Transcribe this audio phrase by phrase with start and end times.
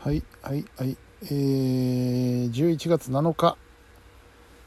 [0.00, 0.96] はいはいはい。
[1.22, 3.56] えー、11月7日。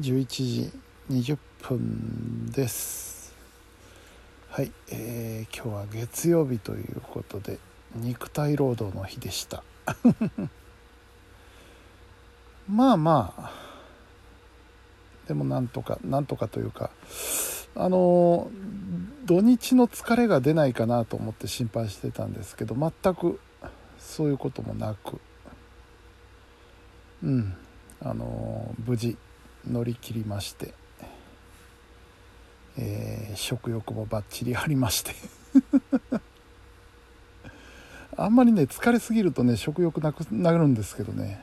[0.00, 0.72] 11時
[1.12, 3.32] 20分です。
[4.48, 7.60] はいえー、今日は月曜日ということで
[7.94, 9.62] 肉体労働の日でした。
[12.68, 13.52] まあまあ。
[15.28, 16.90] でもなんとかなんとかというか
[17.76, 18.50] あの
[19.24, 23.38] 土日の疲れが出ないかなと思って心配してたんですけど全く
[24.02, 25.20] そういうこともなく。
[27.22, 27.54] うん。
[28.04, 29.16] あの無事
[29.70, 30.74] 乗り切りまして、
[32.76, 35.14] えー、食欲もバッチリありまして。
[38.16, 41.40] あんまりね疲れすぎるとね食欲なくなるんですけどね。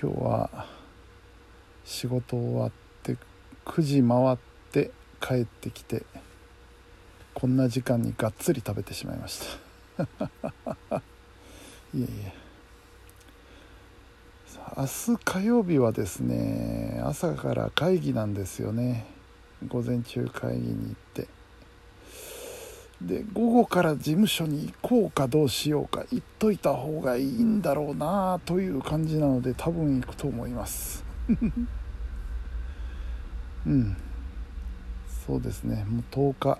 [0.00, 0.66] 今日は
[1.84, 3.16] 仕事終わって
[3.66, 4.38] 9時回っ
[4.72, 4.90] て
[5.20, 6.04] 帰ってきて
[7.34, 9.63] こんな時間にがっつり食べてしまいました。
[11.94, 12.32] いえいえ。
[14.76, 19.06] 明日火曜日はですね朝から会議なんですよね。
[19.68, 21.28] 午前中会議に行って。
[23.00, 31.04] で午後から事務所に行こうかどうしようか言っといた方がいいんだろうなという感じなので多分行くと思います。
[33.66, 33.96] うん。
[35.26, 35.84] そうですね。
[35.88, 36.58] もう10日。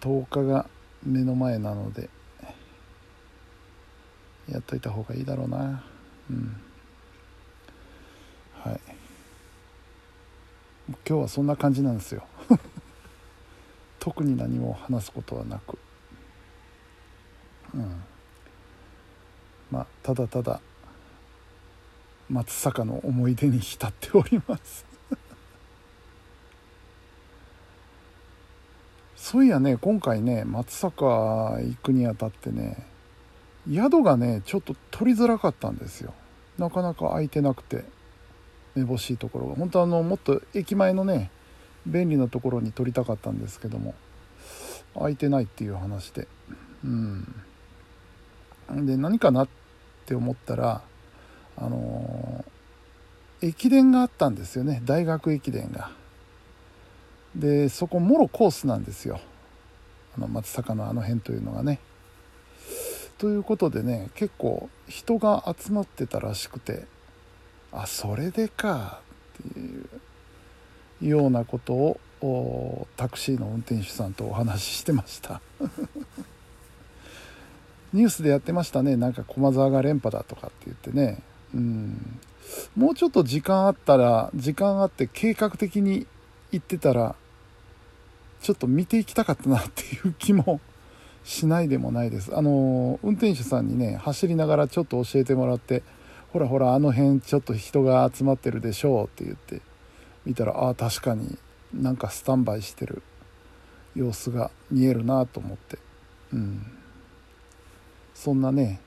[0.00, 0.66] 10日が
[1.04, 2.10] 目の前なので
[4.50, 5.84] やっといた方がいいだろうな。
[6.28, 6.60] うん。
[8.54, 8.80] はい。
[11.08, 12.26] 今日はそんな感じなんですよ。
[14.00, 15.78] 特に何も話すことはなく。
[17.74, 18.02] うん。
[19.70, 20.60] まあただただ
[22.28, 24.89] 松坂の思い出に浸っております。
[29.30, 31.06] そういやね今回ね松坂
[31.60, 32.84] 行くにあたってね
[33.72, 36.14] 宿がねちょっと取りづらかったんですよ。
[36.58, 37.84] なかなか空いてなくて
[38.74, 39.54] めぼしいところが。
[39.54, 41.30] 本当あのもっと駅前のね
[41.86, 43.94] 便利なところに取りたかったんですけども
[44.94, 46.26] 空いてないっていう話で。
[46.84, 47.24] うん。
[48.84, 49.48] で何かなっ
[50.06, 50.82] て思ったら
[51.56, 54.82] あのー、駅伝があったんですよね。
[54.84, 55.99] 大学駅伝が。
[57.34, 59.20] でそこもろコースなんですよ。
[60.16, 61.80] あの松坂のあの辺というのがね。
[63.18, 66.86] ということでね結構人が集まってたらしくて
[67.70, 69.00] あそれでか
[69.40, 75.40] っていうようなことをタクシーの運転手さんとお話ししてました。
[77.92, 78.96] ニュースでやってましたね。
[78.96, 81.22] なんか駒沢が連覇だとかって言ってね。
[81.54, 82.20] うん。
[82.76, 86.06] もうちょっと時間あったら時間あって計画的に
[86.52, 87.16] 行ってたら
[88.40, 90.60] ちょっと見ていきたかったなっていう気も
[91.24, 92.34] しないでもないです。
[92.34, 95.82] あの運転手さんにね走りながらちょっと教えてもらって
[96.32, 99.60] ほらほらあの辺ちょっと人が集まってるでしょうって言って
[100.24, 101.38] 見たらああ確かに
[101.74, 103.02] なんかスタンバイしてる
[103.94, 105.78] 様子が見えるなと思って。
[106.32, 106.62] うん。
[108.14, 108.80] そんなね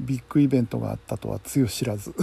[0.00, 2.14] ビッグイベントがあったとはつゆ知らず。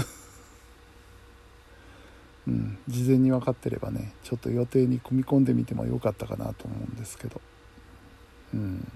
[2.47, 7.39] うん、事前に分かってればねちょっと予定に組み込んでみてもよかったかなと思うんですけど、
[8.53, 8.91] うん、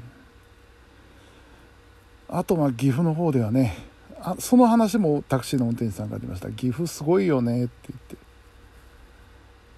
[2.28, 3.78] あとまあ岐阜の方ではね
[4.20, 6.52] あその話もタクシーの運転手さんが出ました。
[6.52, 8.18] 岐阜すごいよねって言って。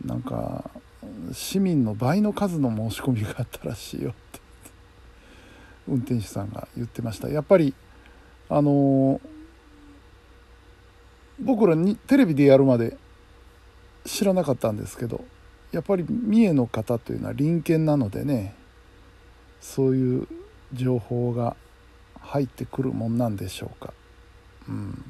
[0.05, 0.69] なんか
[1.33, 4.39] 市民の倍の数の申し込みがあったらしいよって
[5.89, 7.27] 運転手さんが言ってました。
[7.27, 7.73] やっぱり
[8.49, 9.19] あの
[11.39, 12.97] 僕らにテレビでやるまで
[14.09, 15.23] 知らなかったんですけど
[15.71, 18.55] やっぱり三重の方というのは隣県なのでね
[19.61, 20.27] そういう
[20.73, 21.55] 情報が
[22.19, 23.93] 入ってくるもんなんでしょうか。
[24.67, 25.03] うん。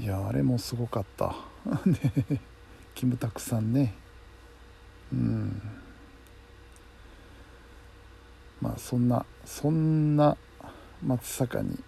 [0.00, 1.34] いやあれもすごかった。
[1.86, 2.40] ね。
[2.94, 3.94] キムタクさんね。
[5.12, 5.62] うん。
[8.60, 10.36] まあそんなそんな
[11.04, 11.78] 松坂に、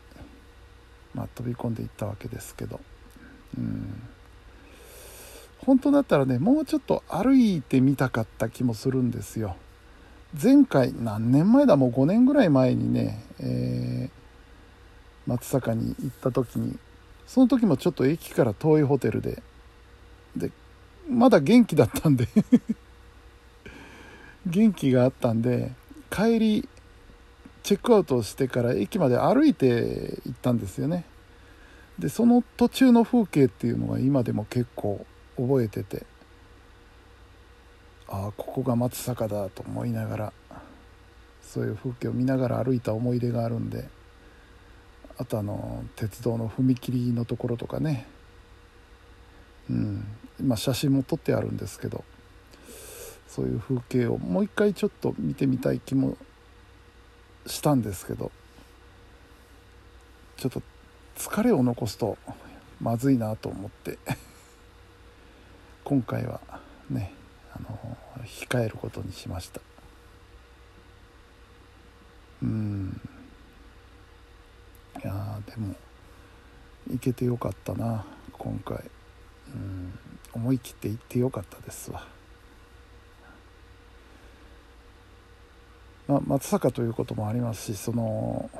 [1.14, 2.80] まあ、飛び込んでいったわけですけど。
[3.56, 4.11] うん。
[5.64, 9.56] 本当だったらねもうちょっと歩いてみたかった気もするんですよ。
[10.40, 11.76] 前回何年前だ？
[11.76, 16.78] もう5年ぐらい前にね、えー、松坂に行った時に
[17.26, 19.42] その時もちょっと駅から遠いホテルで
[20.36, 20.50] で
[21.08, 22.26] まだ元気だったんで
[24.46, 25.72] 元気があったんで
[26.10, 26.68] 帰り
[27.62, 31.04] チェックアウトしてから駅まで歩いて行ったんですよね。
[31.98, 35.06] でその途中の風景っていうのが今でも結構
[35.46, 36.06] 覚えてて
[38.08, 40.32] ああここが松坂だと思いながら
[41.42, 43.88] そういう風景を見ながら歩いた思い出があるんで
[45.18, 48.06] あとあの鉄道の踏切のところとかね。
[49.70, 50.04] うん
[50.42, 52.04] まあ写真も撮ってあるんですけど
[53.28, 56.16] そういう風景をもう一回ちょっと見てみたい気も
[57.46, 58.32] したんですけど
[60.36, 60.62] ちょっと
[61.16, 62.18] 疲れを残すと
[62.80, 63.98] まずいなと思って。
[65.84, 66.40] 今回は
[66.90, 67.12] ね
[67.54, 69.60] あの控えることにしました。
[72.42, 73.00] うん。
[75.02, 75.74] いやでも
[76.90, 78.82] 行けてよかったな今回。
[79.54, 79.98] うん。
[80.34, 82.06] 思い切って行ってよかったですわ。
[86.08, 88.50] まあ、松坂ということもありますしその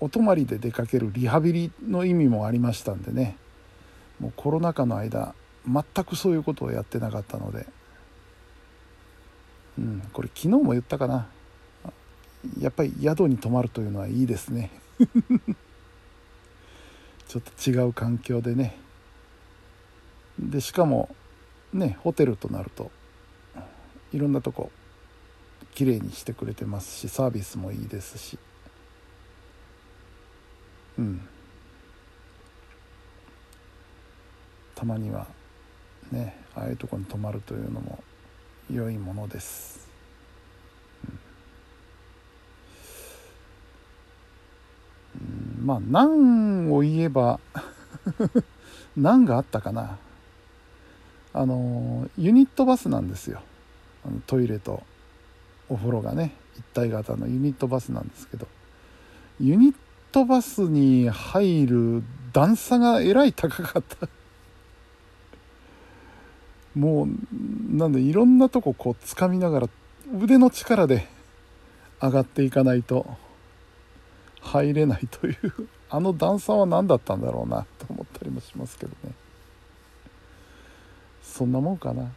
[0.00, 3.36] お泊まりで出かけるリハビリの意味もありましたんでね。
[4.18, 5.34] もうコロナ禍の間
[5.66, 7.66] 全くそういうことをやってなかったので、
[9.78, 11.28] うん、これ昨日も言ったかな。
[12.58, 14.70] やっぱり宿に泊まるというのはいいですね。
[17.28, 18.78] ちょっと違う環境でね。
[20.38, 21.14] でしかも
[21.72, 22.90] ねホテルとなると
[24.12, 24.72] いろんなとこ
[25.74, 28.38] 綺麗にしてくれてますしサービスもいいですし。
[30.98, 31.28] うん。
[34.74, 35.26] たまには
[36.12, 38.02] ねああいうとこに泊まるというのも
[38.72, 39.88] 良いものです、
[45.14, 47.40] うん、まあ何を言えば
[48.96, 49.98] 何があったかな。
[51.32, 53.40] あのユニットバスなんですよ。
[54.26, 54.82] トイレと
[55.68, 58.48] お風呂がね一体型のユニットバスなんですけど。
[59.40, 59.74] ユニッ
[60.12, 62.02] トバスに入る
[62.32, 64.08] 段差がえらい高かった。
[66.80, 69.68] もうなんでいろんなとここう掴みながら
[70.18, 71.06] 腕の力で
[72.00, 73.06] 上がっていかないと
[74.40, 75.36] 入れないという
[75.90, 79.12] あの段差は何だったんだろうなと思ったりもしますけどね。
[81.22, 82.10] そんなもんかな。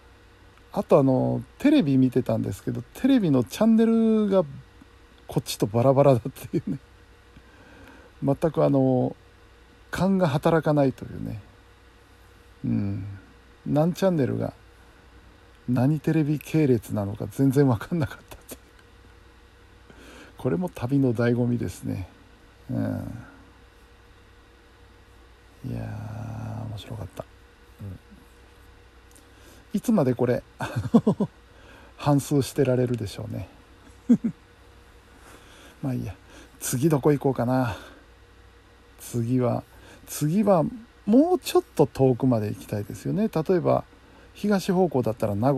[0.72, 4.46] あとあのテレビ見てたんですけどテレビのチャンネルが
[5.28, 6.78] こっちとバラバラだっていうね。
[8.24, 9.14] 全くあの
[9.92, 11.42] 勘が働かないというね。
[12.64, 13.06] うん。
[13.66, 14.54] 何チャンネルが
[15.70, 18.58] 何テレビ系列なのか全然分かんなかったって
[20.38, 22.10] これも旅の醍醐味ですね。
[22.70, 22.78] うん。
[25.66, 25.84] いや
[26.70, 27.24] 面白かった。
[29.74, 30.44] いつまでこれ
[31.98, 33.48] 反数してられるでしょうね。
[35.82, 36.14] まあいいや。
[36.60, 37.78] 次どこ行こうかな。
[39.00, 39.64] 次は
[40.08, 40.66] 次は
[41.06, 43.30] もうちょっと遠くまで行きたいですよね。
[43.30, 43.84] 例えば
[44.34, 45.54] 東方向だったら名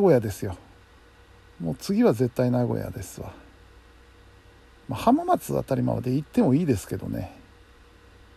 [0.00, 0.56] 古屋ですよ。
[1.60, 3.32] もう次は絶対名古屋ですわ、
[4.88, 7.36] まあ、浜松あたりまで行ってもいいですけどね。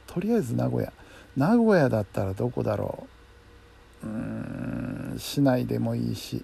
[0.07, 0.91] とりあえず名古屋。
[1.37, 3.07] 名古屋だったらどこだろ
[4.03, 4.07] う。
[4.07, 6.43] うーん市内でもいいし。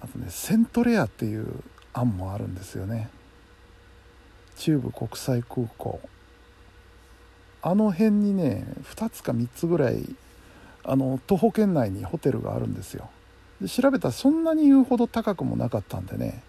[0.00, 1.46] あとねセントレアっていう
[1.92, 3.10] 案もあるんですよね。
[4.56, 6.00] 中部国際空港。
[7.66, 8.64] あの辺にね
[8.94, 10.14] 2つか3つぐらい
[10.84, 13.10] あの徒歩圏内にホテルがあるんですよ。
[13.60, 16.44] で調べたらそんなに言うほど高くもなかったんでね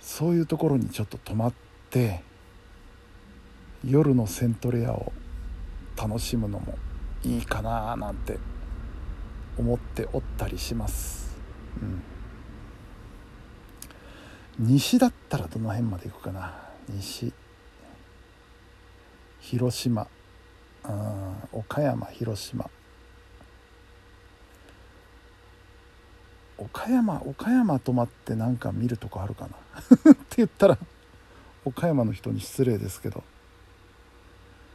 [0.00, 1.52] そういうところにちょっと泊まっ
[1.90, 2.22] て
[3.86, 5.12] 夜のセントレアを
[5.94, 6.78] 楽しむのも
[7.22, 8.38] いいかななんて
[9.58, 11.36] 思っておったりします、
[14.58, 16.54] うん、西だったらどの辺まで行くかな？
[16.88, 17.34] 西。
[19.42, 20.06] 広島。
[21.52, 22.70] 岡山広島。
[26.56, 29.56] 岡山岡山泊まってなんか見るとこあるかな？
[30.12, 30.78] って言ったら
[31.64, 33.24] 岡山の人に失礼ですけど。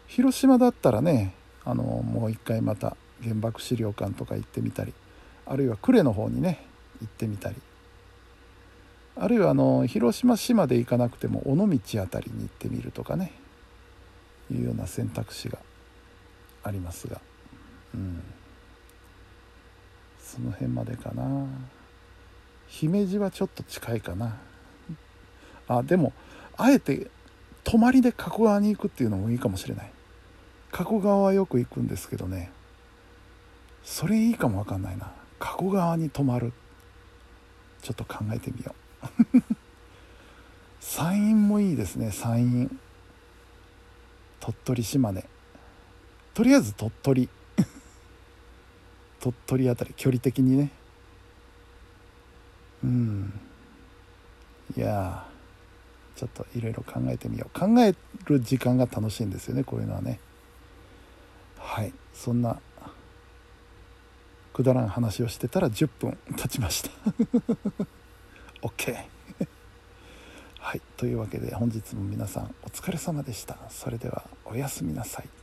[0.08, 1.34] 広島だったらね
[1.64, 4.94] あのもう一回また原爆資料館とか行ってみたり
[5.46, 6.66] あるいは呉の方にね
[7.02, 7.56] 行ってみたり。
[9.16, 13.32] あるいはあの広島市まで行かなくても尾道辺りに行ってみるとかね。
[14.52, 15.60] いうような選択肢が
[16.64, 17.22] ありますが、
[17.94, 18.22] うん、
[20.20, 21.48] その辺までかな。
[22.68, 24.38] 姫路はちょっと近いかな。
[25.70, 26.14] あでも
[26.58, 27.08] あえて
[27.64, 29.92] 泊まりで加古川に行くっていうのもいいかもしれない。
[30.72, 32.52] 加古川はよく行くんですけどね。
[33.84, 35.12] それいいかもわかんないな。
[35.40, 36.54] 加古川に泊まる。
[37.82, 39.42] ちょっと考えてみよう。
[40.80, 42.70] 山陰もいいですね山陰。
[44.48, 45.26] 鳥取島根。
[46.34, 47.30] とりあえず鳥取。
[49.20, 50.72] 鳥取あたり距離的にね。
[52.82, 53.34] うん。
[54.78, 55.28] いや
[56.16, 57.60] ちょっといろいろ考えてみよう。
[57.60, 60.22] 考える時間が楽しいんですよねこういうのはね。
[61.58, 61.94] はい。
[62.14, 62.62] そんな
[64.54, 66.90] くだらん話をしてたら10分経ちました。
[68.64, 69.17] OK
[70.68, 70.82] はい。
[70.98, 73.58] というわけで本日も皆さんお疲れ様でした。
[73.70, 75.37] それではおやすみなさい。